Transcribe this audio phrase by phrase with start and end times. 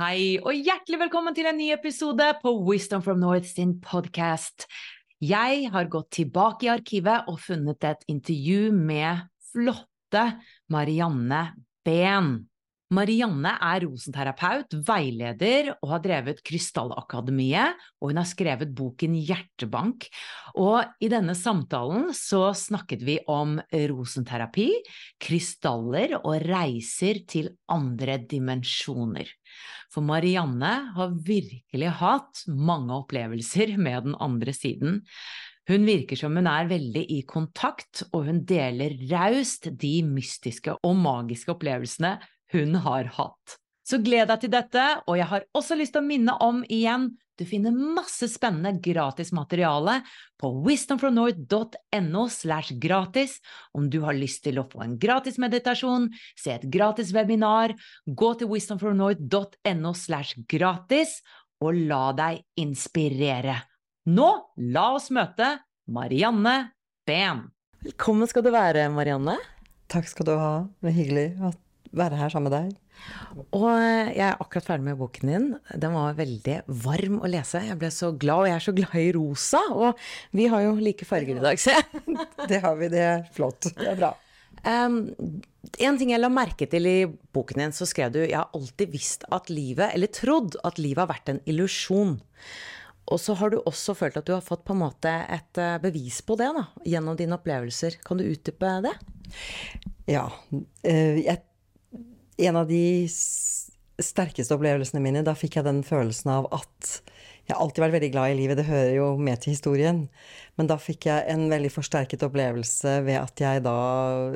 [0.00, 4.64] Hei, og hjertelig velkommen til en ny episode på Wisdom from North sin podkast.
[5.20, 10.22] Jeg har gått tilbake i arkivet og funnet et intervju med flotte
[10.72, 11.42] Marianne
[11.84, 12.30] Behn.
[12.90, 20.08] Marianne er rosenterapeut, veileder og har drevet Krystallakademiet, og hun har skrevet boken Hjertebank.
[20.58, 24.66] Og i denne samtalen så snakket vi om rosenterapi,
[25.22, 29.30] krystaller og reiser til andre dimensjoner.
[29.94, 34.98] For Marianne har virkelig hatt mange opplevelser med den andre siden.
[35.70, 40.98] Hun virker som hun er veldig i kontakt, og hun deler raust de mystiske og
[40.98, 42.16] magiske opplevelsene
[42.52, 43.56] hun har hatt.
[43.86, 47.10] Så gled deg til dette, og jeg har også lyst til å minne om igjen,
[47.40, 50.02] du finner masse spennende gratis materiale
[50.38, 53.38] på wisdomfromnorth.no slash gratis
[53.72, 57.72] om du har lyst til å få en gratis meditasjon, se et gratis webinar,
[58.04, 61.22] gå til wisdomfromnorth.no slash gratis
[61.64, 63.56] og la deg inspirere.
[64.12, 64.28] Nå,
[64.76, 65.54] la oss møte
[65.88, 66.74] Marianne
[67.08, 67.46] Behn.
[67.80, 69.38] Velkommen skal du være, Marianne.
[69.88, 70.54] Takk skal du ha.
[70.84, 71.56] Det er hyggelig å
[71.96, 72.78] være her sammen med deg.
[73.56, 75.46] Og eh, jeg er akkurat ferdig med boken din.
[75.82, 77.62] Den var veldig varm å lese.
[77.66, 79.62] Jeg ble så glad, og jeg er så glad i rosa.
[79.74, 80.02] Og
[80.36, 81.76] vi har jo like farger i dag, se.
[82.50, 83.70] Det har vi, det er flott.
[83.76, 84.14] Det er bra.
[84.64, 85.06] Um,
[85.80, 88.92] en ting jeg la merke til i boken din, så skrev du jeg har alltid
[88.92, 92.18] visst at livet, eller trodd at livet har vært en illusjon.
[93.10, 95.78] Og så har du også følt at du har fått på en måte et eh,
[95.82, 97.98] bevis på det da, gjennom dine opplevelser.
[98.06, 98.94] Kan du utdype det?
[100.10, 100.28] Ja.
[100.86, 101.40] Eh, jeg
[102.46, 103.06] en av de
[104.00, 107.00] sterkeste opplevelsene mine, da fikk jeg den følelsen av at
[107.50, 110.04] jeg har alltid vært veldig glad i livet, det hører jo med til historien.
[110.54, 113.78] Men da fikk jeg en veldig forsterket opplevelse ved at jeg da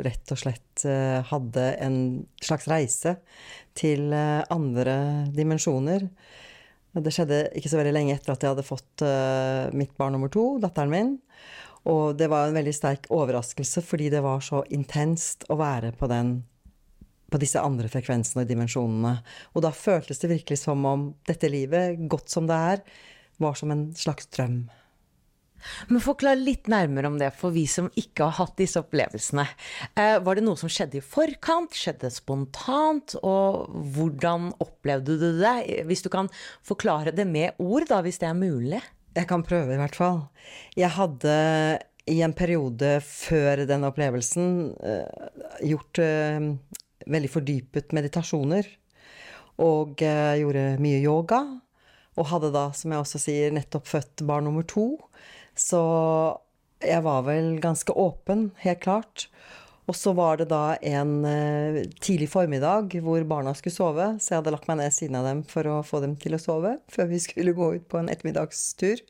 [0.02, 1.98] rett og slett eh, hadde en
[2.42, 3.12] slags reise
[3.78, 4.96] til eh, andre
[5.36, 6.08] dimensjoner.
[6.94, 10.32] Det skjedde ikke så veldig lenge etter at jeg hadde fått eh, mitt barn nummer
[10.32, 11.14] to, datteren min.
[11.90, 16.10] Og det var en veldig sterk overraskelse fordi det var så intenst å være på
[16.10, 16.40] den
[17.34, 19.16] på disse andre frekvensene og dimensjonene.
[19.54, 22.86] Og da føltes det virkelig som om dette livet, godt som det er,
[23.42, 24.64] var som en slags drøm.
[25.88, 29.46] Men Forklar litt nærmere om det for vi som ikke har hatt disse opplevelsene.
[29.96, 31.74] Eh, var det noe som skjedde i forkant?
[31.74, 33.16] Skjedde det spontant?
[33.24, 35.56] Og hvordan opplevde du det?
[35.88, 36.28] Hvis du kan
[36.62, 38.82] forklare det med ord, da, hvis det er mulig?
[39.14, 40.24] Jeg kan prøve, i hvert fall.
[40.76, 41.34] Jeg hadde
[42.10, 44.48] i en periode før den opplevelsen
[44.84, 45.28] eh,
[45.70, 46.50] gjort eh,
[47.10, 48.68] veldig fordypet meditasjoner.
[49.64, 51.42] Og eh, gjorde mye yoga.
[52.14, 54.88] Og hadde da, som jeg også sier, nettopp født barn nummer to.
[55.58, 55.82] Så
[56.84, 59.28] jeg var vel ganske åpen, helt klart.
[59.84, 64.40] Og så var det da en eh, tidlig formiddag hvor barna skulle sove, så jeg
[64.40, 67.10] hadde lagt meg ned siden av dem for å få dem til å sove før
[67.10, 69.02] vi skulle gå ut på en ettermiddagstur.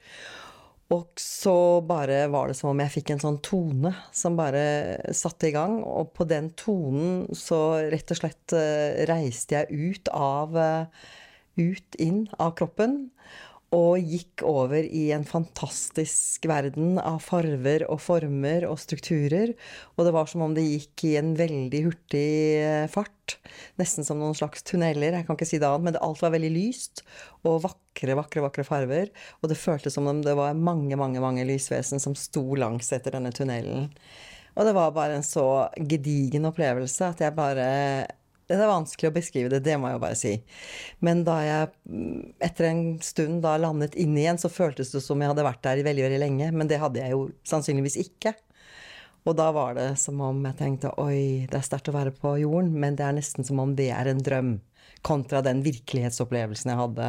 [0.92, 5.48] Og så bare var det som om jeg fikk en sånn tone som bare satte
[5.48, 5.78] i gang.
[5.81, 11.04] Og på den tonen så rett og slett eh, reiste jeg ut av eh,
[11.54, 12.96] Ut, inn av kroppen.
[13.75, 19.55] Og gikk over i en fantastisk verden av farver og former og strukturer.
[19.97, 22.29] Og det var som om det gikk i en veldig hurtig
[22.61, 23.38] eh, fart.
[23.81, 25.17] Nesten som noen slags tunneler.
[25.19, 27.03] Jeg kan ikke si det annet, men alt var veldig lyst.
[27.43, 29.11] Og vakre, vakre, vakre farver.
[29.43, 33.19] Og det føltes som om det var mange, mange, mange lysvesen som sto langs etter
[33.19, 33.88] denne tunnelen.
[34.55, 37.67] Og det var bare en så gedigen opplevelse at jeg bare
[38.49, 40.32] det er vanskelig å beskrive det, det må jeg bare si.
[41.05, 45.20] Men da jeg mm, etter en stund da landet inn igjen, så føltes det som
[45.20, 46.50] jeg hadde vært der i veldig, veldig lenge.
[46.52, 48.35] Men det hadde jeg jo sannsynligvis ikke.
[49.25, 52.37] Og da var det som om jeg tenkte oi, det er sterkt å være på
[52.43, 54.58] jorden, men det er nesten som om det er en drøm.
[55.05, 57.08] Kontra den virkelighetsopplevelsen jeg hadde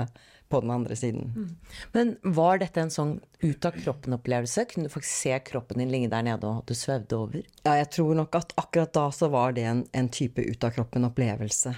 [0.49, 1.31] på den andre siden.
[1.35, 1.55] Mm.
[1.95, 4.67] Men var dette en sånn ut av kroppen-opplevelse?
[4.69, 7.41] Kunne du faktisk se kroppen din ligge der nede, og at du svevde over?
[7.65, 10.75] Ja, jeg tror nok at akkurat da så var det en, en type ut av
[10.77, 11.75] kroppen-opplevelse.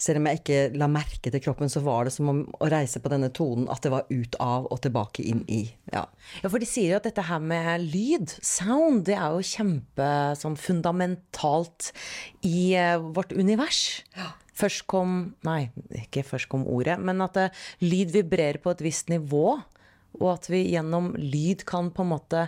[0.00, 3.02] Selv om jeg ikke la merke til kroppen, så var det som om å reise
[3.04, 5.64] på denne tonen at det var ut av og tilbake inn i.
[5.92, 6.06] Ja,
[6.42, 10.08] ja for de sier jo at dette her med lyd, sound, det er jo kjempe
[10.40, 11.92] sånn fundamentalt
[12.46, 14.00] i uh, vårt univers.
[14.16, 15.14] Ja først kom
[15.46, 15.68] Nei,
[16.04, 19.46] ikke først kom ordet, men at eh, lyd vibrerer på et visst nivå.
[20.20, 22.44] Og at vi gjennom lyd kan på en måte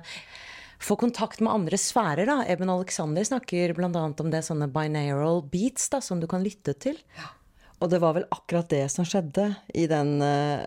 [0.78, 2.26] få kontakt med andre sfærer.
[2.28, 2.44] da.
[2.46, 3.88] Eben Alexander snakker bl.a.
[3.90, 7.00] om det sånne binaural beats da, som du kan lytte til.
[7.18, 7.32] Ja.
[7.80, 10.64] Og det var vel akkurat det som skjedde i den uh,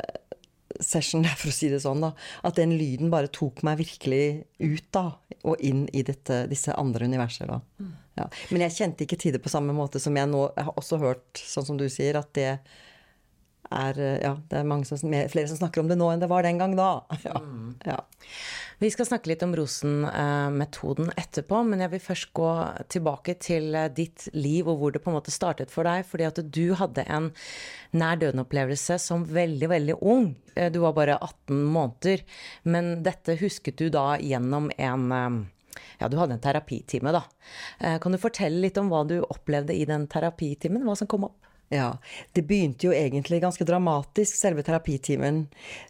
[0.80, 2.14] session, for å si det sånn, da.
[2.46, 5.08] At den lyden bare tok meg virkelig ut, da.
[5.48, 7.62] Og inn i dette, disse andre universer, da.
[7.80, 7.96] Mm.
[8.20, 8.28] Ja.
[8.52, 11.00] Men jeg kjente ikke til det på samme måte som jeg nå Jeg har også
[11.02, 12.52] hørt, sånn som du sier, at det
[13.70, 16.58] er Ja, det er som, flere som snakker om det nå enn det var den
[16.62, 17.04] gang da.
[17.28, 17.38] Ja.
[17.38, 17.76] Mm.
[17.86, 18.00] ja.
[18.80, 22.52] Vi skal snakke litt om Rosen-metoden etterpå, men jeg vil først gå
[22.88, 26.06] tilbake til eh, ditt liv og hvor det på en måte startet for deg.
[26.08, 27.28] Fordi at du hadde en
[27.92, 30.30] nær døden-opplevelse som veldig, veldig ung.
[30.56, 32.24] Eh, du var bare 18 måneder.
[32.64, 35.40] Men dette husket du da gjennom en eh,
[36.00, 37.26] ja, du hadde en terapitime, da.
[37.80, 40.86] Eh, kan du fortelle litt om hva du opplevde i den terapitimen?
[40.88, 41.38] Hva som kom opp?
[41.70, 41.90] Ja.
[42.34, 45.44] Det begynte jo egentlig ganske dramatisk, selve terapitimen.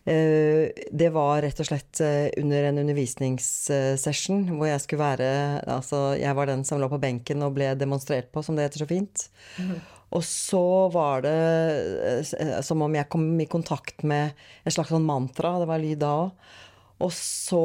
[0.03, 5.29] Eh, det var rett og slett eh, under en undervisningssession hvor jeg skulle være
[5.69, 8.83] Altså, jeg var den som lå på benken og ble demonstrert på, som det heter
[8.83, 9.29] så fint.
[9.61, 9.77] Mm.
[10.17, 14.33] Og så var det som om jeg kom i kontakt med
[14.65, 15.59] et slags sånn mantra.
[15.61, 16.55] Det var lyd da òg.
[16.99, 17.59] Og så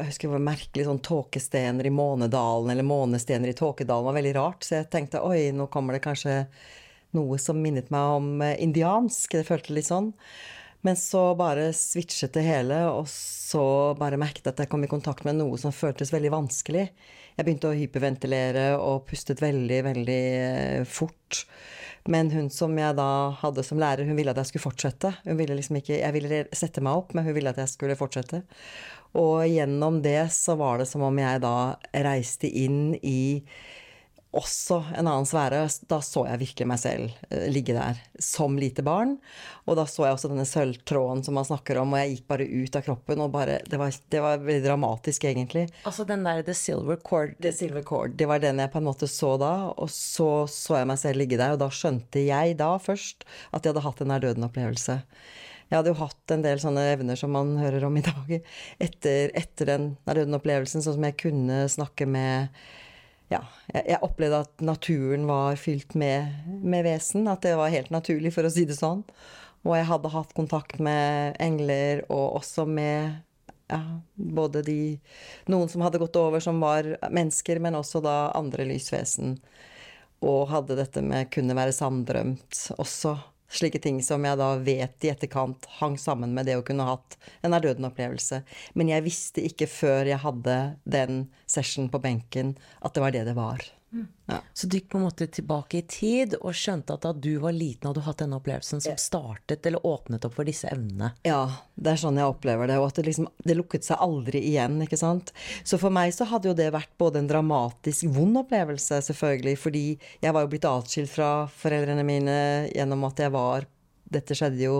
[0.00, 4.08] Jeg husker det var merkelig sånn tåkestener i Månedalen, eller månestener i Tåkedalen.
[4.08, 4.66] var veldig rart.
[4.66, 6.42] Så jeg tenkte oi, nå kommer det kanskje
[7.14, 9.38] noe som minnet meg om eh, indiansk.
[9.38, 10.10] Det føltes litt sånn.
[10.84, 15.24] Men så bare switchet det hele, og så bare merket at jeg kom i kontakt
[15.24, 16.88] med noe som føltes veldig vanskelig.
[17.38, 21.46] Jeg begynte å hyperventilere og pustet veldig, veldig eh, fort.
[22.10, 23.08] Men hun som jeg da
[23.40, 25.14] hadde som lærer, hun ville at jeg skulle fortsette.
[25.24, 27.96] Hun ville liksom ikke, Jeg ville sette meg opp, men hun ville at jeg skulle
[27.96, 28.42] fortsette.
[29.16, 33.44] Og gjennom det så var det som om jeg da reiste inn i
[34.34, 35.62] også en annen sfære.
[35.90, 39.16] Da så jeg virkelig meg selv uh, ligge der som lite barn.
[39.68, 42.48] Og da så jeg også denne sølvtråden som man snakker om, og jeg gikk bare
[42.48, 43.22] ut av kroppen.
[43.24, 45.68] og bare, Det var, det var veldig dramatisk, egentlig.
[45.88, 47.36] Altså den der The Silver Cord?
[47.40, 48.18] The Silver Cord.
[48.18, 49.54] Det var den jeg på en måte så da.
[49.78, 53.24] Og så så jeg meg selv ligge der, og da skjønte jeg da først
[53.54, 55.00] at jeg hadde hatt en nær døden-opplevelse.
[55.70, 58.34] Jeg hadde jo hatt en del sånne evner som man hører om i dag,
[58.84, 62.52] etter, etter den nær døden-opplevelsen, sånn som jeg kunne snakke med
[63.34, 63.42] ja,
[63.74, 66.30] jeg, opplevde at naturen var fylt med,
[66.62, 67.28] med, vesen.
[67.30, 69.04] At det var helt naturlig, for å si det sånn.
[69.64, 73.14] Og jeg hadde hatt kontakt med engler, og også med
[73.72, 73.80] ja,
[74.14, 74.78] både de
[75.48, 79.38] Noen som hadde gått over som var mennesker, men også da andre lysvesen.
[80.24, 83.16] Og hadde dette med kunne være sanndrømt også.
[83.50, 87.18] Slike ting som jeg da vet i etterkant hang sammen med det å kunne hatt
[87.42, 88.40] en nær døden-opplevelse.
[88.74, 93.26] Men jeg visste ikke før jeg hadde den session på benken, at det var det
[93.28, 93.62] det var.
[94.26, 94.38] Ja.
[94.52, 97.54] Så du gikk på en måte tilbake i tid og skjønte at da du var
[97.54, 101.12] liten, hadde du hatt denne opplevelsen som startet eller åpnet opp for disse evnene?
[101.26, 101.42] Ja,
[101.76, 102.78] det er sånn jeg opplever det.
[102.80, 105.32] Og at det liksom Det lukket seg aldri igjen, ikke sant.
[105.62, 109.86] Så for meg så hadde jo det vært både en dramatisk vond opplevelse, selvfølgelig, fordi
[110.24, 112.36] jeg var jo blitt atskilt fra foreldrene mine
[112.72, 113.68] gjennom at jeg var
[114.14, 114.76] Dette skjedde jo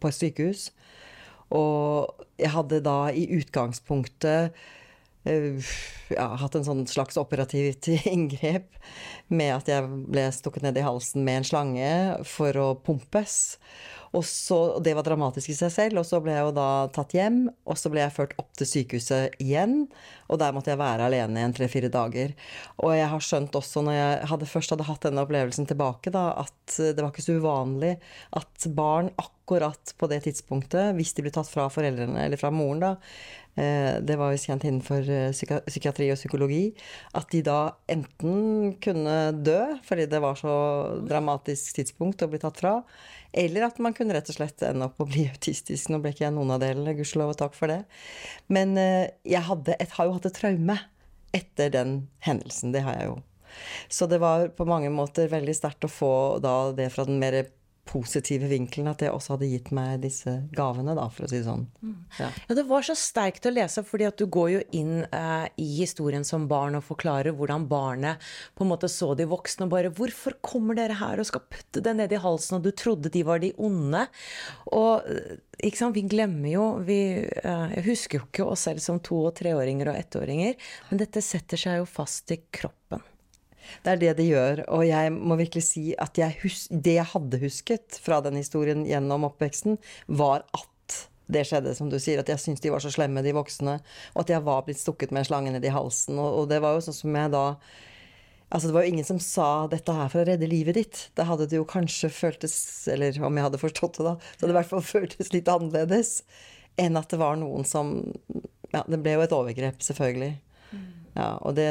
[0.00, 0.68] på et sykehus.
[1.52, 4.54] Og jeg hadde da i utgangspunktet
[5.24, 8.76] ja, hatt en sånn slags operativt inngrep
[9.32, 11.90] med at jeg ble stukket ned i halsen med en slange
[12.28, 13.56] for å pumpes.
[14.14, 15.98] Og, så, og det var dramatisk i seg selv.
[15.98, 18.68] Og så ble jeg jo da tatt hjem, og så ble jeg ført opp til
[18.70, 19.88] sykehuset igjen.
[20.30, 22.36] Og der måtte jeg være alene i en tre-fire dager.
[22.78, 26.28] Og jeg har skjønt også, når jeg hadde, først hadde hatt denne opplevelsen tilbake, da,
[26.44, 27.96] at det var ikke så uvanlig
[28.38, 32.84] at barn akkurat på det tidspunktet, hvis de ble tatt fra foreldrene eller fra moren,
[32.86, 35.30] da, Eh, det var jo kjent innenfor eh,
[35.68, 36.62] psykiatri og psykologi,
[37.14, 37.58] at de da
[37.90, 40.54] enten kunne dø fordi det var så
[41.06, 42.76] dramatisk tidspunkt å bli tatt fra,
[43.34, 45.90] eller at man kunne rett og slett ende opp å bli autistisk.
[45.90, 47.82] Nå ble ikke jeg noen av delene, gudskjelov og takk for det.
[48.52, 50.78] Men eh, jeg hadde et, har jo hatt et traume
[51.34, 51.96] etter den
[52.26, 52.74] hendelsen.
[52.74, 53.20] Det har jeg jo.
[53.88, 57.44] Så det var på mange måter veldig sterkt å få da det fra den mer
[57.84, 61.46] positive vinkelen at det også hadde gitt meg disse gavene, da, for å si det
[61.46, 61.66] sånn.
[61.84, 61.96] Mm.
[62.18, 62.30] Ja.
[62.48, 65.68] ja det var så sterkt å lese, fordi at du går jo inn eh, i
[65.80, 68.22] historien som barn og forklarer hvordan barnet
[68.56, 71.82] på en måte så de voksne og bare 'Hvorfor kommer dere her og skal putte
[71.84, 74.06] det ned i halsen?' Og du trodde de var de onde.
[74.72, 78.80] Og eh, ikke sant, vi glemmer jo vi, eh, Jeg husker jo ikke oss selv
[78.80, 80.54] som to- og treåringer og ettåringer,
[80.90, 83.02] men dette setter seg jo fast i kroppen.
[83.84, 84.64] Det er det det gjør.
[84.76, 89.26] Og jeg må virkelig si at jeg det jeg hadde husket fra den historien gjennom
[89.30, 90.70] oppveksten, var at
[91.32, 92.20] det skjedde, som du sier.
[92.20, 93.78] At jeg syntes de var så slemme, de voksne.
[94.14, 96.18] Og at jeg var blitt stukket med en slange ned i halsen.
[96.20, 97.48] Og, og, det var jo sånn som jeg da
[98.54, 100.98] Altså, det var jo ingen som sa 'dette her for å redde livet ditt'.
[101.18, 104.12] Da hadde det jo kanskje føltes Eller om jeg hadde forstått det, da.
[104.36, 106.22] Så hadde i hvert fall føltes litt annerledes
[106.78, 108.12] enn at det var noen som
[108.70, 110.36] Ja, det ble jo et overgrep, selvfølgelig.
[111.14, 111.68] Ja, og det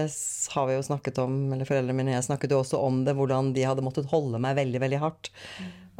[0.54, 3.16] har vi jo snakket om, eller foreldrene mine og jeg snakket jo også om det,
[3.18, 5.30] hvordan de hadde måttet holde meg veldig, veldig hardt.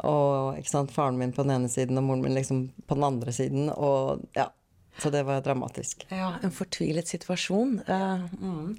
[0.04, 3.06] Og ikke sant, faren min på den ene siden og moren min liksom på den
[3.06, 3.68] andre siden.
[3.70, 4.48] Og ja,
[4.98, 6.06] så det var dramatisk.
[6.08, 7.78] Ja, en fortvilet situasjon.
[7.88, 8.74] Uh, mm.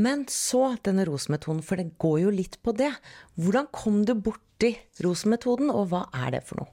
[0.00, 2.92] Men så denne rosemetoden, for det går jo litt på det.
[3.40, 6.70] Hvordan kom du borti rosemetoden, og hva er det for noe?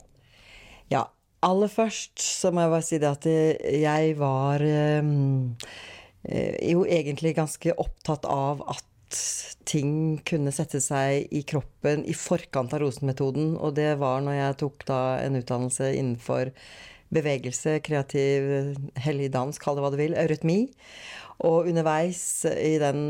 [0.92, 1.08] Ja,
[1.44, 4.64] aller først så må jeg bare si det at jeg var
[5.02, 5.58] um,
[6.24, 8.84] jo egentlig ganske opptatt av at
[9.68, 13.54] ting kunne sette seg i kroppen i forkant av rosenmetoden.
[13.56, 16.52] Og det var når jeg tok da en utdannelse innenfor
[17.14, 20.60] bevegelse, kreativ helligdans, kall det hva du vil, eurytmi.
[21.46, 22.20] Og underveis
[22.50, 23.00] i den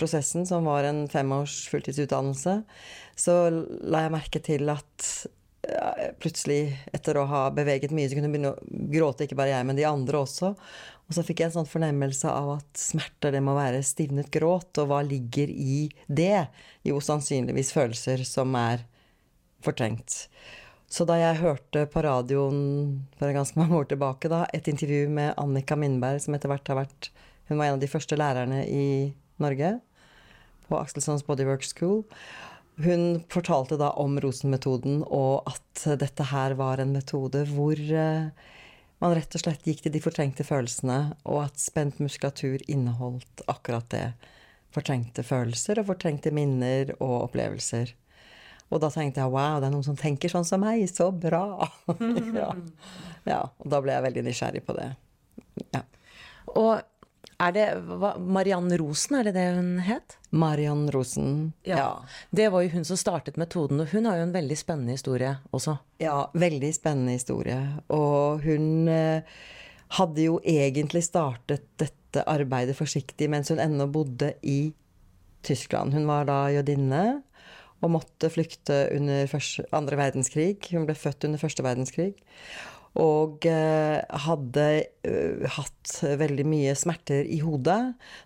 [0.00, 2.58] prosessen, som var en femårs fulltidsutdannelse,
[3.14, 5.10] så la jeg merke til at
[6.20, 9.66] plutselig, etter å ha beveget mye, så kunne jeg begynne å gråte, ikke bare jeg,
[9.68, 10.54] men de andre også.
[11.04, 14.72] Og så fikk jeg en sånn fornemmelse av at smerter, det må være stivnet gråt,
[14.80, 16.46] og hva ligger i det?
[16.86, 18.86] Jo, sannsynligvis følelser som er
[19.64, 20.24] fortrengt.
[20.88, 22.62] Så da jeg hørte på radioen
[23.18, 26.84] for ganske mange år tilbake, da, et intervju med Annika Mindberg, som etter hvert har
[26.84, 27.10] vært
[27.50, 29.74] Hun var en av de første lærerne i Norge
[30.64, 32.06] på Akselsons Bodywork School.
[32.80, 38.32] Hun fortalte da om Rosen-metoden, og at dette her var en metode hvor eh,
[39.04, 43.86] man rett og slett gikk til de fortrengte følelsene, og at spent muskulatur inneholdt akkurat
[43.92, 44.06] det.
[44.74, 47.92] Fortrengte følelser og fortrengte minner og opplevelser.
[48.72, 51.68] Og da tenkte jeg wow, det er noen som tenker sånn som meg, så bra!
[52.40, 52.48] ja.
[53.28, 53.42] ja.
[53.60, 54.88] Og da ble jeg veldig nysgjerrig på det.
[55.76, 55.84] Ja.
[56.54, 56.80] Og
[57.42, 60.16] er det hva, Mariann Rosen, er det det hun het?
[60.34, 61.78] Mariann Rosen, ja.
[61.78, 61.90] ja.
[62.30, 65.34] Det var jo hun som startet metoden, og hun har jo en veldig spennende historie
[65.54, 65.76] også.
[66.02, 67.58] Ja, veldig spennende historie.
[67.94, 69.36] Og hun eh,
[69.98, 74.72] hadde jo egentlig startet dette arbeidet forsiktig mens hun ennå bodde i
[75.44, 75.94] Tyskland.
[75.94, 77.04] Hun var da jødinne
[77.84, 80.56] og måtte flykte under første, andre verdenskrig.
[80.72, 82.14] Hun ble født under første verdenskrig.
[83.02, 84.66] Og eh, hadde
[85.08, 87.80] uh, hatt veldig mye smerter i hodet.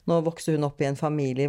[0.04, 1.48] Nå vokste hun opp i en familie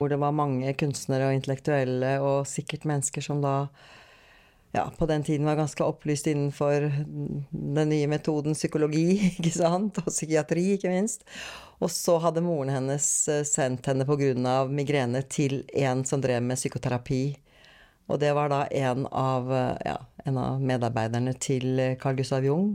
[0.00, 3.68] Hvor det var mange kunstnere og intellektuelle og sikkert mennesker som da
[4.72, 6.86] ja, på den tiden var ganske opplyst innenfor
[7.50, 11.26] den nye metoden psykologi, ikke sant, og psykiatri, ikke minst.
[11.82, 14.64] Og så hadde moren hennes eh, sendt henne pga.
[14.70, 17.22] migrene til en som drev med psykoterapi
[18.10, 19.50] og det var da en av,
[19.86, 22.74] ja, en av medarbeiderne til Carl Gustav Jung.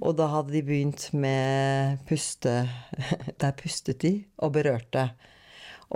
[0.00, 2.62] Og da hadde de begynt med puste
[3.42, 5.10] Der pustet de og berørte.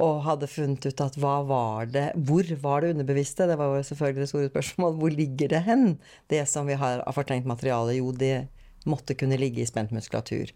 [0.01, 3.45] Og hadde funnet ut at hva var det Hvor var det underbevisste?
[3.49, 5.01] Det var jo selvfølgelig det store spørsmålet.
[5.03, 5.87] Hvor ligger det hen,
[6.33, 7.99] det som vi har av fortrengt materiale?
[7.99, 8.49] Jo, det
[8.89, 10.51] måtte kunne ligge i spent muskulatur.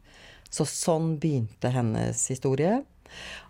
[0.51, 2.81] Så sånn begynte hennes historie.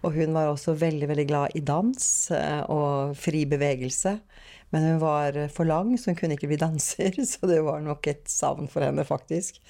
[0.05, 2.02] Og hun var også veldig, veldig glad i dans
[2.35, 4.16] eh, og fri bevegelse.
[4.75, 7.14] Men hun var for lang, så hun kunne ikke bli danser.
[7.31, 9.62] Så det var nok et savn for henne, faktisk.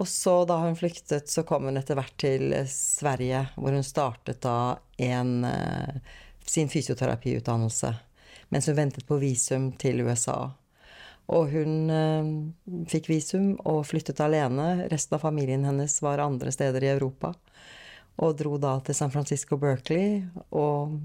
[0.00, 4.40] Og så, da hun flyktet, så kom hun etter hvert til Sverige, hvor hun startet
[4.44, 6.00] da en eh,
[6.48, 7.92] sin fysioterapiutdannelse.
[8.52, 10.38] Mens hun ventet på visum til USA.
[11.32, 12.32] Og hun eh,
[12.90, 14.88] fikk visum og flyttet alene.
[14.92, 17.34] Resten av familien hennes var andre steder i Europa.
[18.22, 20.22] Og dro da til San Francisco Berkeley.
[20.50, 20.96] Og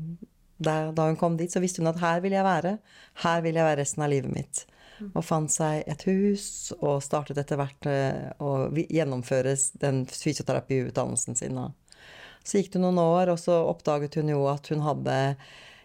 [0.57, 2.77] da, da hun kom dit, så visste hun at her vil jeg være.
[3.23, 4.65] Her vil jeg være resten av livet mitt.
[5.13, 11.59] Og fant seg et hus, og startet etter hvert eh, å gjennomføre den fysioterapiutdannelsen sin.
[12.43, 15.17] Så gikk det noen år, og så oppdaget hun jo at hun hadde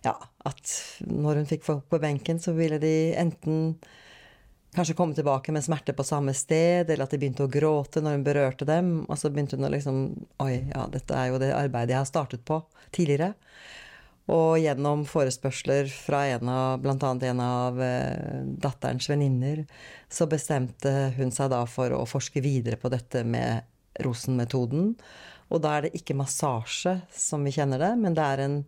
[0.02, 0.71] Ja, at
[1.07, 3.76] når hun fikk folk på benken, så ville de enten
[4.75, 8.16] kanskje komme tilbake med smerte på samme sted, eller at de begynte å gråte når
[8.16, 8.92] hun berørte dem.
[9.07, 10.00] Og så begynte hun å liksom
[10.42, 13.35] Oi, ja, dette er jo det arbeidet jeg har startet på tidligere.
[14.31, 17.11] Og gjennom forespørsler fra en av, bl.a.
[17.26, 19.64] en av eh, datterens venninner,
[20.07, 23.67] så bestemte hun seg da for å forske videre på dette med
[24.02, 24.95] Rosen-metoden.
[25.52, 28.62] Og da er det ikke massasje som vi kjenner det, men det er en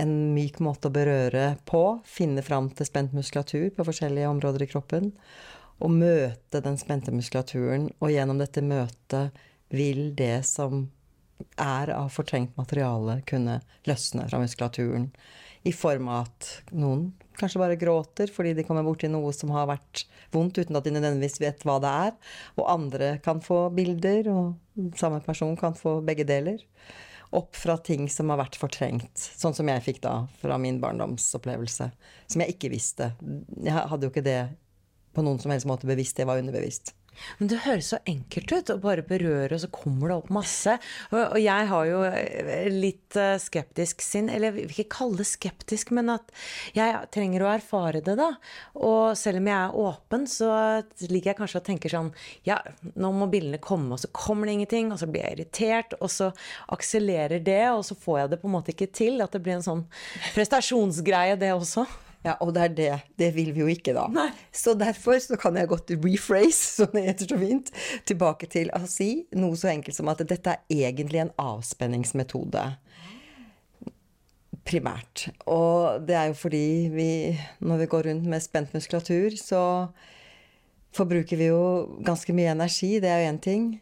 [0.00, 1.82] en myk måte å berøre på.
[2.08, 5.12] Finne fram til spent muskulatur på forskjellige områder i kroppen.
[5.82, 7.88] Og møte den spente muskulaturen.
[8.00, 10.86] Og gjennom dette møtet vil det som
[11.60, 15.10] er av fortrengt materiale, kunne løsne fra muskulaturen.
[15.62, 19.68] I form av at noen kanskje bare gråter fordi de kommer borti noe som har
[19.70, 22.18] vært vondt, uten at de nødvendigvis vet hva det er.
[22.58, 26.62] Og andre kan få bilder, og samme person kan få begge deler
[27.32, 29.16] opp fra ting som har vært fortrengt.
[29.16, 31.88] Sånn som jeg fikk da fra min barndomsopplevelse.
[32.28, 33.14] Som jeg ikke visste.
[33.56, 34.40] Jeg hadde jo ikke det
[35.16, 36.92] på noen som helst måte bevisst, det var underbevisst.
[37.38, 40.76] Men det høres så enkelt ut å bare berøre, og så kommer det opp masse.
[41.12, 45.28] Og, jeg har jo eh, litt eh, skeptisk sinn, eller jeg vil ikke kalle det
[45.30, 46.32] skeptisk, men at
[46.76, 48.30] jeg trenger å erfare det, da.
[48.78, 50.52] Og selv om jeg er åpen, så
[51.08, 52.12] liker jeg kanskje å tenke sånn
[52.46, 52.58] Ja,
[52.98, 56.10] nå må bildene komme, og så kommer det ingenting, og så blir jeg irritert, og
[56.12, 56.32] så
[56.72, 59.20] akselerer det, og så får jeg det på en måte ikke til.
[59.24, 59.84] At det blir en sånn
[60.36, 61.86] prestasjonsgreie, det også.
[62.22, 62.92] Ja, og det er det.
[63.18, 64.06] Det vil vi jo ikke, da.
[64.12, 64.28] Nei.
[64.54, 67.72] Så derfor så kan jeg godt rephrase, som det heter så fint,
[68.08, 72.64] tilbake til å si noe så enkelt som at dette er egentlig en avspenningsmetode.
[74.62, 75.26] Primært.
[75.50, 77.10] Og det er jo fordi vi,
[77.66, 79.62] når vi går rundt med spent muskulatur, så
[80.94, 81.62] forbruker vi jo
[82.06, 83.00] ganske mye energi.
[83.02, 83.72] Det er jo én ting.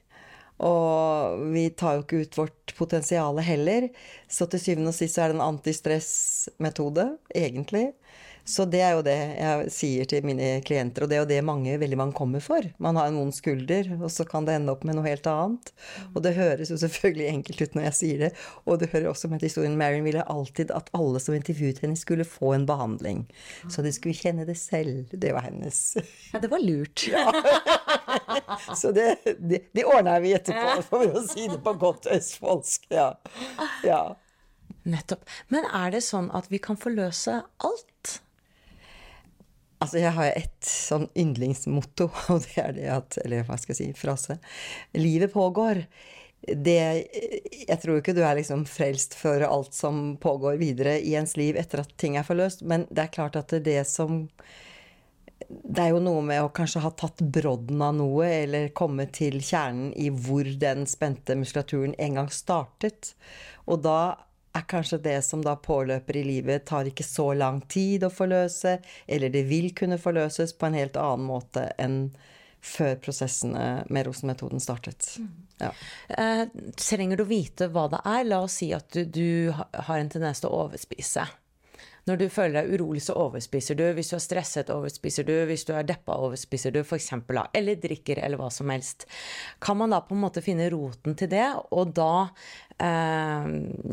[0.60, 3.88] Og vi tar jo ikke ut vårt potensial heller.
[4.28, 7.90] Så til syvende og sist så er det en antistressmetode, egentlig.
[8.44, 11.40] Så det er jo det jeg sier til mine klienter, og det er jo det
[11.46, 12.66] mange, veldig mange kommer for.
[12.82, 15.72] Man har en vond skulder, og så kan det ende opp med noe helt annet.
[16.14, 18.30] Og det høres jo selvfølgelig enkelt ut når jeg sier det,
[18.64, 19.78] og det hører også med til historien.
[19.80, 23.24] Marion ville alltid at alle som intervjuet henne, skulle få en behandling.
[23.68, 25.10] Så de skulle kjenne det selv.
[25.12, 25.80] Det var hennes.
[26.32, 27.06] Ja, det var lurt.
[27.10, 27.26] Ja.
[28.76, 32.88] Så det, det, det ordna vi etterpå, for å si det på godt østfoldsk.
[32.94, 33.12] Ja.
[33.86, 34.02] ja.
[34.88, 35.26] Nettopp.
[35.52, 38.20] Men er det sånn at vi kan forløse alt?
[39.80, 43.80] Altså, jeg har et sånn yndlingsmotto, og det er det at Eller hva skal jeg
[43.80, 44.40] si frase.
[44.98, 45.84] Livet pågår.
[46.40, 51.36] Det Jeg tror ikke du er liksom frelst for alt som pågår videre i ens
[51.36, 54.26] liv etter at ting er forløst, men det er klart at det, er det som
[55.50, 59.40] det er jo noe med å kanskje ha tatt brodden av noe, eller komme til
[59.42, 63.14] kjernen i hvor den spente muskulaturen en gang startet.
[63.66, 64.00] Og da
[64.56, 68.78] er kanskje det som da påløper i livet, tar ikke så lang tid å forløse,
[69.06, 72.02] eller det vil kunne forløses på en helt annen måte enn
[72.60, 75.06] før prosessene med Rosen-metoden startet.
[75.18, 75.28] Mm.
[75.60, 75.70] Ja.
[76.08, 76.42] Eh,
[76.76, 78.26] trenger du vite hva det er?
[78.28, 81.24] La oss si at du, du har en tendens til å overspise.
[82.08, 83.84] Når du føler deg urolig, så overspiser du.
[83.96, 85.34] Hvis du er stresset, overspiser du.
[85.50, 87.10] Hvis du er deppa, overspiser du f.eks.
[87.56, 89.06] Eller drikker, eller hva som helst.
[89.62, 92.30] Kan man da på en måte finne roten til det, og da
[92.80, 93.50] eh,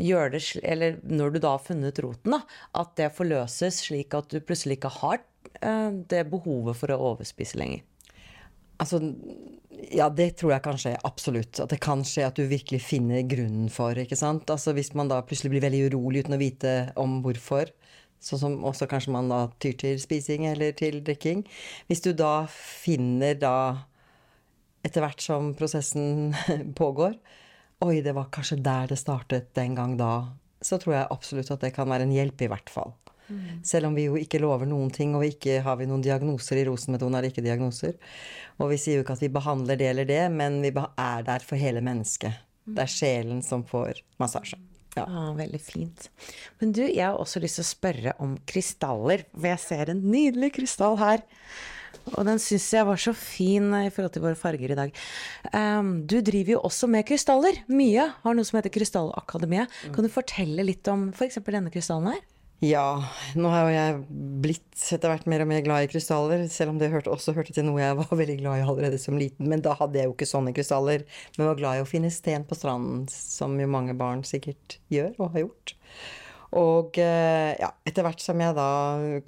[0.08, 2.42] gjøre det Eller når du da har funnet roten, da,
[2.80, 5.22] at det forløses slik at du plutselig ikke har
[5.62, 7.86] eh, det behovet for å overspise lenger?
[8.78, 9.00] Altså,
[9.94, 10.94] ja, det tror jeg kan skje.
[11.08, 11.60] Absolutt.
[11.64, 13.98] At det kan skje at du virkelig finner grunnen for.
[13.98, 14.50] ikke sant?
[14.54, 17.72] Altså Hvis man da plutselig blir veldig urolig uten å vite om hvorfor,
[18.24, 21.44] Sånn som også kanskje man da tyr til spising eller til drikking.
[21.90, 23.58] Hvis du da finner da
[24.86, 26.34] etter hvert som prosessen
[26.80, 27.18] pågår
[27.86, 30.34] Oi, det var kanskje der det startet den gang da.
[30.66, 32.96] Så tror jeg absolutt at det kan være en hjelp, i hvert fall.
[33.28, 33.60] Mm.
[33.62, 36.66] Selv om vi jo ikke lover noen ting, og ikke har vi noen diagnoser i
[36.66, 37.94] Rosenmetoden, er det ikke diagnoser.
[38.58, 41.46] Og vi sier jo ikke at vi behandler det eller det, men vi er der
[41.46, 42.42] for hele mennesket.
[42.66, 44.58] Det er sjelen som får massasje.
[44.98, 45.06] Ja.
[45.08, 46.10] Ah, veldig fint.
[46.62, 49.26] Men du, jeg har også lyst til å spørre om krystaller.
[49.34, 51.26] For jeg ser en nydelig krystall her.
[52.16, 55.02] Og den syns jeg var så fin i forhold til våre farger i dag.
[55.52, 57.62] Um, du driver jo også med krystaller.
[57.72, 58.10] Mye.
[58.24, 59.74] Har noe som heter Krystallakademiet.
[59.96, 61.42] Kan du fortelle litt om f.eks.
[61.44, 62.24] denne krystallen her?
[62.58, 63.04] Ja,
[63.38, 63.98] nå har jo jeg
[64.42, 67.54] blitt etter hvert mer og mer glad i krystaller, selv om det hørte, også hørte
[67.54, 69.46] til noe jeg var veldig glad i allerede som liten.
[69.52, 71.04] Men da hadde jeg jo ikke sånne krystaller,
[71.38, 75.14] men var glad i å finne sten på stranden, som jo mange barn sikkert gjør
[75.20, 75.76] og har gjort.
[76.58, 78.68] Og eh, ja, etter hvert som jeg da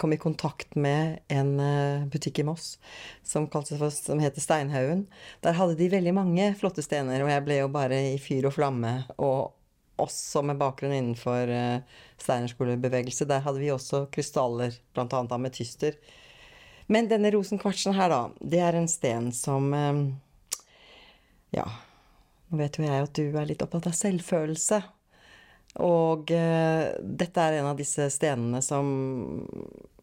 [0.00, 2.78] kom i kontakt med en eh, butikk i Moss
[3.22, 5.04] som, for, som heter Steinhaugen,
[5.44, 8.56] der hadde de veldig mange flotte stener, og jeg ble jo bare i fyr og
[8.56, 8.94] flamme.
[9.20, 9.52] og
[10.00, 13.28] også med bakgrunn innenfor uh, steinerskolebevegelse.
[13.28, 15.06] Der hadde vi også krystaller, bl.a.
[15.36, 15.98] ametyster.
[16.90, 20.00] Men denne rosenkvartsen her, da, det er en sten som uh,
[21.54, 21.66] Ja,
[22.50, 24.80] nå vet jo jeg at du er litt opptatt av selvfølelse.
[25.86, 28.88] Og uh, dette er en av disse stenene som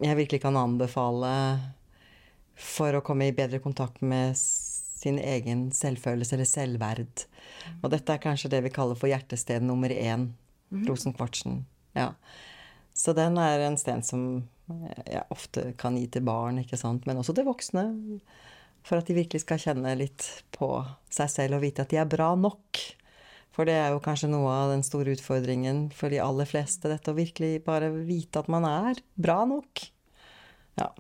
[0.04, 1.34] jeg virkelig kan anbefale
[2.58, 4.38] for å komme i bedre kontakt med
[5.08, 7.26] sin egen selvfølelse eller selvverd.
[7.82, 10.30] Og dette er kanskje det vi kaller for hjertested nummer én.
[10.67, 10.84] Mm.
[10.89, 11.62] Rosenkvartsen.
[11.96, 12.12] Ja.
[12.98, 14.28] Så den er en sten som
[14.67, 17.86] jeg ofte kan gi til barn, ikke sant, men også til voksne.
[18.88, 20.70] For at de virkelig skal kjenne litt på
[21.13, 22.82] seg selv og vite at de er bra nok.
[23.56, 27.13] For det er jo kanskje noe av den store utfordringen for de aller fleste, dette
[27.13, 29.88] å virkelig bare vite at man er bra nok.
[30.78, 30.91] Ja.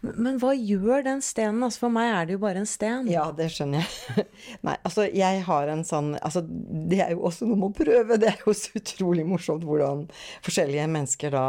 [0.00, 1.62] Men hva gjør den stenen?
[1.66, 3.08] Altså For meg er det jo bare en sten.
[3.10, 4.26] Ja, det skjønner jeg.
[4.66, 8.18] Nei, altså jeg har en sånn Altså det er jo også noe med å prøve.
[8.20, 10.06] Det er jo så utrolig morsomt hvordan
[10.46, 11.46] forskjellige mennesker da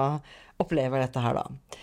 [0.62, 1.78] opplever dette her, da.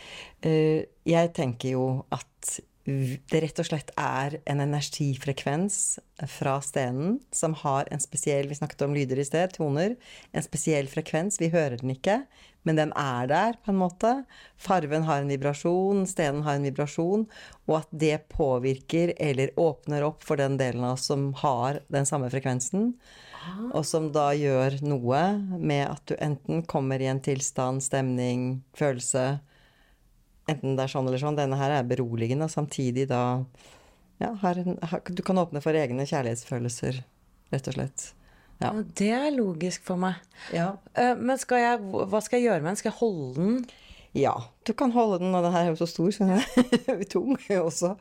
[0.46, 2.58] Eh, jeg tenker jo at
[2.88, 5.98] det rett og slett er en energifrekvens
[6.33, 9.96] fra stenen som har en spesiell Vi snakket om lyder i sted, toner.
[10.33, 11.37] En spesiell frekvens.
[11.40, 12.22] Vi hører den ikke,
[12.64, 14.12] men den er der, på en måte.
[14.57, 17.27] Farven har en vibrasjon, stenen har en vibrasjon,
[17.68, 22.09] og at det påvirker eller åpner opp for den delen av oss som har den
[22.09, 22.94] samme frekvensen.
[23.72, 25.22] Og som da gjør noe
[25.61, 29.38] med at du enten kommer i en tilstand, stemning, følelse
[30.48, 31.38] enten det er sånn eller sånn.
[31.38, 33.22] Denne her er beroligende, og samtidig da
[34.18, 37.02] ja, her, har, Du kan åpne for egne kjærlighetsfølelser,
[37.54, 38.06] rett og slett.
[38.58, 38.72] Ja.
[38.98, 40.18] Det er logisk for meg.
[40.54, 40.72] Ja.
[40.98, 42.80] Uh, men skal jeg, hva skal jeg gjøre med den?
[42.80, 43.61] Skal jeg holde den?
[44.18, 44.35] Ja,
[44.66, 47.37] du kan holde den, og den her er jo så stor, så den er tung
[47.38, 47.94] også.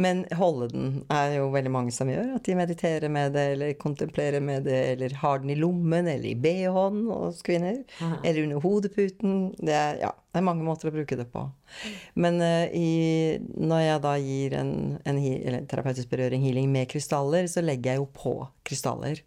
[0.00, 2.36] Men holde den er jo veldig mange som gjør.
[2.38, 6.30] At de mediterer med det, eller kontemplerer med det, eller har den i lommen, eller
[6.30, 7.82] i bh-en hos kvinner.
[7.98, 8.20] Aha.
[8.22, 9.36] Eller under hodeputen.
[9.58, 11.44] Det er, ja, det er mange måter å bruke det på.
[12.14, 17.50] Men uh, i, når jeg da gir en, en, en terapeutisk berøring, healing, med krystaller,
[17.50, 19.24] så legger jeg jo på krystaller.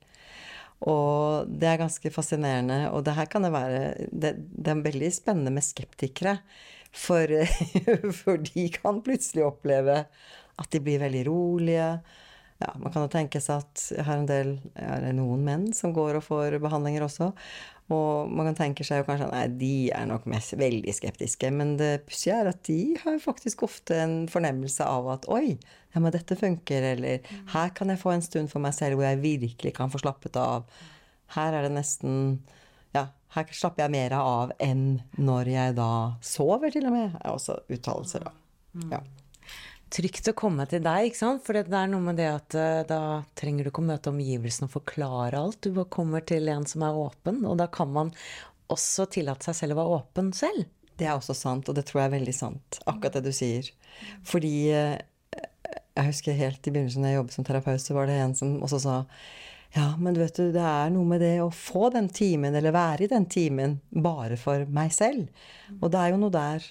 [0.86, 2.92] Og det er ganske fascinerende.
[2.94, 6.38] Og det her kan det være Det, det er veldig spennende med skeptikere.
[6.94, 7.30] For,
[8.20, 10.04] for, de kan plutselig oppleve
[10.58, 11.90] at de blir veldig rolige.
[12.58, 15.68] Ja, man kan jo tenke seg at jeg har en del er har noen menn
[15.78, 17.30] som går og får behandlinger også.
[17.94, 21.52] Og man kan tenke seg jo kanskje nei, de er nok mest veldig skeptiske.
[21.56, 25.56] Men det pussige er at de har faktisk ofte en fornemmelse av at oi,
[25.96, 26.90] ja, men dette funker.
[26.94, 30.04] Eller her kan jeg få en stund for meg selv hvor jeg virkelig kan få
[30.04, 30.68] slappet av.
[31.38, 32.42] Her er det nesten
[32.96, 35.92] Ja, her slapper jeg mer av enn når jeg da
[36.24, 37.16] sover, til og med.
[37.22, 38.36] er også uttalelser, da.
[38.92, 39.02] Ja
[39.94, 41.44] trygt å komme til deg, ikke sant?
[41.46, 43.02] For det er noe med det at uh, da
[43.40, 45.62] trenger du ikke å møte omgivelsene og forklare alt.
[45.64, 48.14] Du bare kommer til en som er åpen, og da kan man
[48.74, 50.68] også tillate seg selv å være åpen selv.
[50.98, 52.80] Det er også sant, og det tror jeg er veldig sant.
[52.90, 53.70] Akkurat det du sier.
[54.28, 54.96] Fordi uh,
[55.98, 58.58] jeg husker helt i begynnelsen da jeg jobbet som terapeut, så var det en som
[58.66, 58.98] også sa
[59.76, 63.04] ja, men vet du, det er noe med det å få den timen, eller være
[63.04, 65.28] i den timen, bare for meg selv.
[65.82, 66.64] Og det er jo noe der.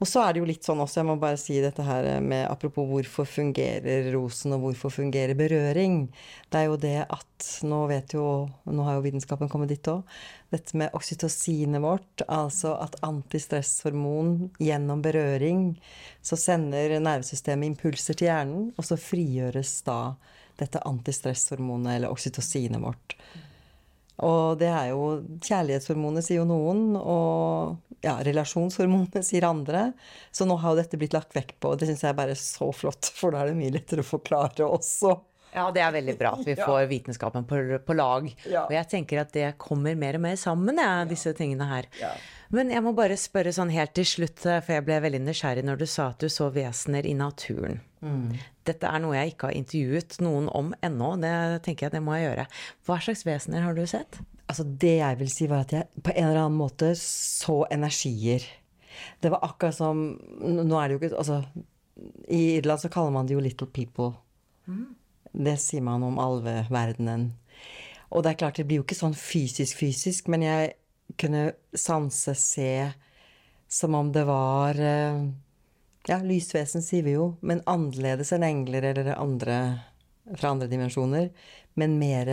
[0.00, 2.46] Og så er det jo litt sånn også, jeg må bare si dette her med
[2.48, 6.06] apropos hvorfor fungerer rosen, og hvorfor fungerer berøring.
[6.48, 7.26] Det er jo det at
[7.64, 8.22] Nå vet jo
[8.68, 10.02] Nå har jo vitenskapen kommet dit òg.
[10.52, 15.70] Dette med oksytocinet vårt, altså at antistresshormon gjennom berøring,
[16.20, 20.00] så sender nervesystemet impulser til hjernen, og så frigjøres da
[20.60, 23.16] dette antistresshormonet, eller oksytocinet vårt.
[24.20, 25.04] Og det er jo
[25.40, 29.90] Kjærlighetshormonet, sier jo noen, og ja, relasjonshormonet sier andre.
[30.32, 32.36] Så nå har jo dette blitt lagt vekk på, og det syns jeg er bare
[32.38, 35.16] så flott, for da er det mye lettere å forklare også.
[35.54, 38.28] Ja, det er veldig bra at vi får vitenskapen på, på lag.
[38.46, 38.66] Ja.
[38.66, 41.88] Og jeg tenker at det kommer mer og mer sammen, ja, disse tingene her.
[42.54, 45.66] Men jeg må bare spørre sånn helt til slutt, eh, for jeg ble veldig nysgjerrig
[45.66, 47.80] når du sa at du så vesener i naturen.
[48.64, 51.12] Dette er noe jeg ikke har intervjuet noen om ennå.
[51.20, 51.32] Det
[51.66, 52.46] tenker jeg det må jeg gjøre.
[52.88, 54.20] Hva slags vesener har du sett?
[54.50, 58.46] Altså, det jeg vil si, var at jeg på en eller annen måte så energier.
[59.20, 60.00] Det var akkurat som
[60.40, 61.36] Nå er det jo ikke Altså,
[62.28, 64.14] i Irland så kaller man det jo 'little people'.
[65.32, 67.30] Det sier man om alveverdenen.
[68.10, 70.72] Og det er klart, det blir jo ikke sånn fysisk-fysisk, men jeg
[71.20, 72.90] kunne sanse, se
[73.70, 75.22] som om det var eh,
[76.08, 79.56] Ja, lysvesen sier vi jo, men annerledes enn engler eller andre
[80.34, 81.28] fra andre dimensjoner.
[81.78, 82.30] Men mer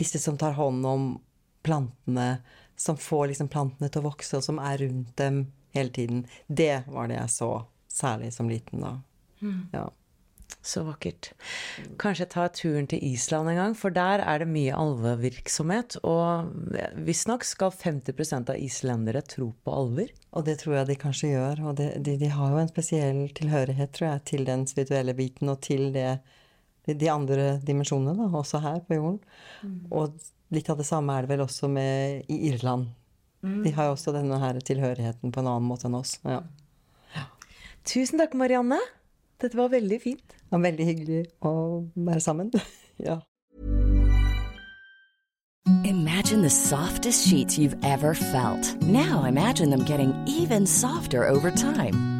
[0.00, 1.06] disse som tar hånd om
[1.62, 2.42] plantene,
[2.76, 5.42] som får liksom plantene til å vokse, og som er rundt dem
[5.76, 6.26] hele tiden.
[6.48, 7.50] Det var det jeg så,
[7.88, 8.94] særlig som liten da.
[9.72, 9.86] Ja.
[10.62, 11.30] Så vakkert.
[12.00, 15.96] Kanskje ta turen til Island en gang, for der er det mye alvevirksomhet.
[16.04, 16.50] Og
[17.06, 20.12] visstnok skal 50% av islendere tro på alver.
[20.36, 21.64] Og det tror jeg de kanskje gjør.
[21.70, 25.48] Og de, de, de har jo en spesiell tilhørighet, tror jeg, til den spirituelle biten
[25.48, 26.10] og til det,
[26.84, 29.20] de, de andre dimensjonene, da, også her på jorden.
[29.88, 30.20] Og
[30.52, 32.92] litt av det samme er det vel også med i Irland.
[33.40, 36.18] De har jo også denne her tilhørigheten på en annen måte enn oss.
[36.28, 36.42] Ja.
[37.88, 38.76] Tusen takk, Marianne.
[39.40, 40.28] Dette var veldig fint.
[40.28, 41.52] Det var veldig hyggelig å
[41.96, 42.52] være sammen.
[43.08, 43.20] ja.
[45.84, 48.76] Imagine the softest sheets you've ever felt.
[48.82, 52.19] Now imagine them getting even softer over time.